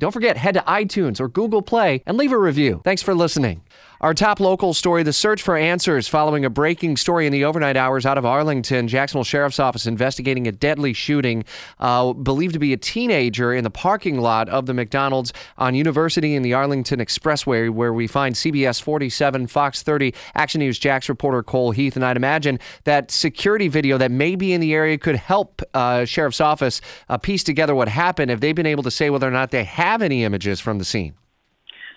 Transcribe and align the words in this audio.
Don't 0.00 0.12
forget, 0.12 0.38
head 0.38 0.54
to 0.54 0.60
iTunes 0.60 1.20
or 1.20 1.28
Google 1.28 1.60
Play 1.60 2.02
and 2.06 2.16
leave 2.16 2.32
a 2.32 2.38
review. 2.38 2.80
Thanks 2.84 3.02
for 3.02 3.14
listening. 3.14 3.62
Our 4.00 4.14
top 4.14 4.40
local 4.40 4.72
story 4.72 5.02
the 5.02 5.12
search 5.12 5.42
for 5.42 5.58
answers 5.58 6.08
following 6.08 6.46
a 6.46 6.48
breaking 6.48 6.96
story 6.96 7.26
in 7.26 7.34
the 7.34 7.44
overnight 7.44 7.76
hours 7.76 8.06
out 8.06 8.16
of 8.16 8.24
Arlington. 8.24 8.88
Jacksonville 8.88 9.24
Sheriff's 9.24 9.60
Office 9.60 9.86
investigating 9.86 10.46
a 10.46 10.52
deadly 10.52 10.94
shooting, 10.94 11.44
uh, 11.78 12.14
believed 12.14 12.54
to 12.54 12.58
be 12.58 12.72
a 12.72 12.78
teenager 12.78 13.52
in 13.52 13.62
the 13.62 13.70
parking 13.70 14.18
lot 14.18 14.48
of 14.48 14.64
the 14.64 14.72
McDonald's 14.72 15.34
on 15.58 15.74
University 15.74 16.34
in 16.34 16.42
the 16.42 16.54
Arlington 16.54 16.98
Expressway, 16.98 17.68
where 17.68 17.92
we 17.92 18.06
find 18.06 18.34
CBS 18.34 18.80
47, 18.80 19.48
Fox 19.48 19.82
30, 19.82 20.14
Action 20.34 20.60
News 20.60 20.78
Jax 20.78 21.10
reporter 21.10 21.42
Cole 21.42 21.72
Heath. 21.72 21.94
And 21.94 22.02
I'd 22.02 22.16
imagine 22.16 22.58
that 22.84 23.10
security 23.10 23.68
video 23.68 23.98
that 23.98 24.10
may 24.10 24.34
be 24.34 24.54
in 24.54 24.62
the 24.62 24.72
area 24.72 24.96
could 24.96 25.16
help 25.16 25.60
uh, 25.74 26.06
Sheriff's 26.06 26.40
Office 26.40 26.80
uh, 27.10 27.18
piece 27.18 27.44
together 27.44 27.74
what 27.74 27.88
happened 27.88 28.30
if 28.30 28.40
they've 28.40 28.56
been 28.56 28.64
able 28.64 28.84
to 28.84 28.90
say 28.90 29.10
whether 29.10 29.28
or 29.28 29.32
not 29.32 29.50
they 29.50 29.64
have 29.64 29.89
any 30.02 30.24
images 30.24 30.60
from 30.60 30.78
the 30.78 30.84
scene. 30.84 31.14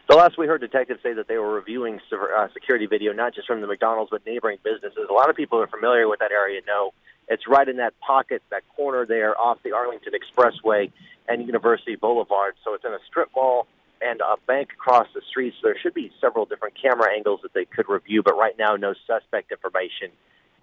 The 0.09 0.15
last 0.15 0.37
we 0.37 0.47
heard 0.47 0.61
detectives 0.61 1.01
say 1.01 1.13
that 1.13 1.27
they 1.27 1.37
were 1.37 1.53
reviewing 1.53 1.99
uh, 2.11 2.47
security 2.53 2.87
video, 2.87 3.13
not 3.13 3.33
just 3.33 3.47
from 3.47 3.61
the 3.61 3.67
McDonald's, 3.67 4.11
but 4.11 4.25
neighboring 4.25 4.57
businesses. 4.63 5.07
A 5.09 5.13
lot 5.13 5.29
of 5.29 5.35
people 5.35 5.57
who 5.57 5.63
are 5.63 5.67
familiar 5.67 6.09
with 6.09 6.19
that 6.19 6.31
area 6.31 6.61
know 6.67 6.93
it's 7.29 7.47
right 7.47 7.67
in 7.67 7.77
that 7.77 7.93
pocket, 7.99 8.41
that 8.49 8.63
corner 8.75 9.05
there 9.05 9.39
off 9.39 9.59
the 9.63 9.71
Arlington 9.71 10.13
Expressway 10.13 10.91
and 11.29 11.45
University 11.45 11.95
Boulevard. 11.95 12.55
So 12.65 12.73
it's 12.73 12.83
in 12.83 12.91
a 12.91 12.99
strip 13.07 13.29
mall 13.35 13.65
and 14.01 14.19
a 14.19 14.35
bank 14.45 14.73
across 14.73 15.07
the 15.13 15.21
street. 15.29 15.53
So 15.61 15.69
there 15.69 15.77
should 15.79 15.93
be 15.93 16.11
several 16.19 16.45
different 16.45 16.75
camera 16.79 17.13
angles 17.15 17.39
that 17.43 17.53
they 17.53 17.65
could 17.65 17.87
review, 17.87 18.23
but 18.23 18.37
right 18.37 18.57
now, 18.57 18.75
no 18.75 18.93
suspect 19.07 19.51
information 19.51 20.11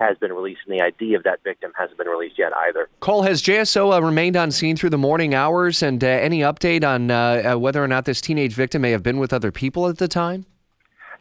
has 0.00 0.16
been 0.18 0.32
released, 0.32 0.62
and 0.66 0.78
the 0.78 0.82
ID 0.82 1.14
of 1.14 1.22
that 1.24 1.42
victim 1.44 1.72
hasn't 1.78 1.98
been 1.98 2.08
released 2.08 2.38
yet 2.38 2.52
either. 2.68 2.88
Cole, 3.00 3.22
has 3.22 3.42
JSO 3.42 3.94
uh, 3.94 4.02
remained 4.02 4.36
on 4.36 4.50
scene 4.50 4.76
through 4.76 4.90
the 4.90 4.98
morning 4.98 5.34
hours, 5.34 5.82
and 5.82 6.02
uh, 6.02 6.06
any 6.06 6.40
update 6.40 6.84
on 6.84 7.10
uh, 7.10 7.52
uh, 7.54 7.58
whether 7.58 7.82
or 7.84 7.88
not 7.88 8.06
this 8.06 8.20
teenage 8.20 8.54
victim 8.54 8.82
may 8.82 8.90
have 8.90 9.02
been 9.02 9.18
with 9.18 9.32
other 9.32 9.52
people 9.52 9.86
at 9.88 9.98
the 9.98 10.08
time? 10.08 10.46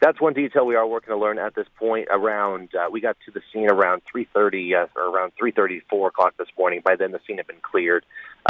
That's 0.01 0.21
one 0.21 0.31
detail 0.31 0.65
we 0.65 0.75
are 0.75 0.87
working 0.87 1.09
to 1.09 1.17
learn 1.17 1.37
at 1.39 1.55
this 1.55 1.67
point. 1.77 2.07
Around 2.09 2.73
uh, 2.73 2.87
we 2.89 3.01
got 3.01 3.17
to 3.25 3.31
the 3.31 3.41
scene 3.51 3.69
around 3.69 4.01
3:30 4.15 4.73
uh, 4.73 4.87
or 4.95 5.09
around 5.09 5.33
3:30, 5.41 5.81
4 5.89 6.07
o'clock 6.07 6.35
this 6.37 6.47
morning. 6.57 6.81
By 6.83 6.95
then, 6.95 7.11
the 7.11 7.19
scene 7.27 7.35
had 7.35 7.47
been 7.47 7.57
cleared. 7.61 8.05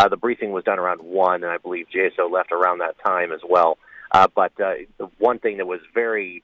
the 0.09 0.15
briefing 0.15 0.51
was 0.51 0.63
done 0.63 0.77
around 0.77 1.01
one, 1.01 1.43
and 1.43 1.51
I 1.51 1.57
believe 1.57 1.87
JSO 1.93 2.31
left 2.31 2.51
around 2.51 2.79
that 2.79 2.95
time 3.03 3.31
as 3.31 3.41
well. 3.47 3.79
but 4.13 4.51
the 4.57 4.85
one 5.17 5.39
thing 5.39 5.57
that 5.57 5.65
was 5.65 5.79
very 5.91 6.43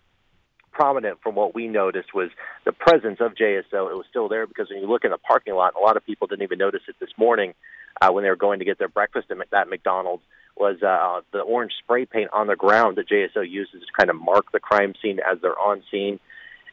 prominent 0.76 1.20
from 1.24 1.36
what 1.36 1.56
we 1.56 1.68
noticed 1.68 2.14
was 2.14 2.30
the 2.66 2.74
presence 2.74 3.20
of 3.22 3.34
JSO. 3.34 3.90
It 3.90 3.96
was 3.96 4.06
still 4.10 4.28
there 4.28 4.46
because 4.46 4.70
when 4.70 4.80
you 4.80 4.88
look 4.88 5.06
in 5.06 5.12
the 5.12 5.18
parking 5.18 5.56
lot, 5.56 5.74
a 5.76 5.80
lot 5.80 5.98
of 5.98 6.06
people 6.06 6.28
didn't 6.28 6.44
even 6.44 6.58
notice 6.58 6.82
it 6.88 6.96
this 7.00 7.10
morning 7.18 7.54
uh, 8.02 8.12
when 8.12 8.24
they 8.24 8.30
were 8.30 8.36
going 8.36 8.60
to 8.60 8.66
get 8.66 8.78
their 8.78 8.90
breakfast 8.90 9.32
at 9.32 9.38
that 9.52 9.70
McDonald's 9.70 10.22
was 10.58 10.82
uh, 10.84 11.22
the 11.32 11.40
orange 11.40 11.74
spray 11.84 12.06
paint 12.06 12.30
on 12.32 12.48
the 12.48 12.56
ground 12.56 12.98
that 12.98 13.10
JSO 13.10 13.50
uses 13.50 13.82
to 13.82 13.94
kind 13.98 14.10
of 14.10 14.16
mark 14.16 14.52
the 14.52 14.60
crime 14.60 14.94
scene 15.02 15.20
as 15.20 15.40
they're 15.42 15.60
on 15.60 15.82
scene. 15.92 16.20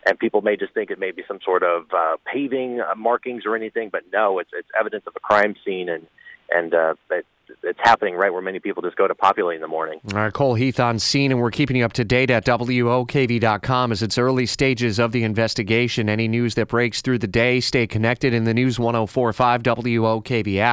And 0.04 0.18
people 0.18 0.42
may 0.42 0.56
just 0.56 0.74
think 0.74 0.90
it 0.90 0.98
may 0.98 1.12
be 1.12 1.22
some 1.28 1.38
sort 1.44 1.62
of 1.62 1.86
uh, 1.96 2.16
paving 2.24 2.80
uh, 2.80 2.94
markings 2.96 3.44
or 3.46 3.54
anything, 3.54 3.88
but 3.90 4.02
no, 4.12 4.40
it's 4.40 4.50
it's 4.52 4.68
evidence 4.78 5.04
of 5.06 5.14
a 5.14 5.20
crime 5.20 5.54
scene, 5.64 5.88
and 5.88 6.08
and 6.50 6.74
uh, 6.74 6.94
it, 7.10 7.24
it's 7.62 7.78
happening 7.82 8.14
right 8.14 8.32
where 8.32 8.42
many 8.42 8.58
people 8.58 8.82
just 8.82 8.96
go 8.96 9.06
to 9.06 9.14
populate 9.14 9.56
in 9.56 9.62
the 9.62 9.68
morning. 9.68 10.00
All 10.12 10.18
right, 10.18 10.32
Cole 10.32 10.54
Heath 10.54 10.80
on 10.80 10.98
scene, 10.98 11.30
and 11.30 11.40
we're 11.40 11.50
keeping 11.50 11.76
you 11.76 11.84
up 11.84 11.92
to 11.94 12.04
date 12.04 12.30
at 12.30 12.44
WOKV.com 12.44 13.92
as 13.92 14.02
it's 14.02 14.18
early 14.18 14.46
stages 14.46 14.98
of 14.98 15.12
the 15.12 15.24
investigation. 15.24 16.08
Any 16.08 16.28
news 16.28 16.54
that 16.54 16.68
breaks 16.68 17.02
through 17.02 17.18
the 17.18 17.26
day, 17.26 17.60
stay 17.60 17.86
connected 17.86 18.34
in 18.34 18.44
the 18.44 18.54
News 18.54 18.78
1045 18.78 19.62
WOKV 19.62 20.58
app. 20.58 20.70